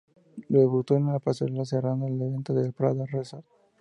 [0.49, 3.45] Debutó en la pasarela cerrando el evento "Prada Resort".